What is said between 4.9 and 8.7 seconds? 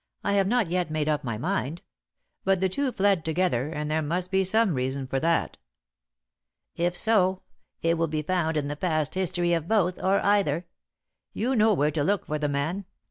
for that." "If so, it will be found in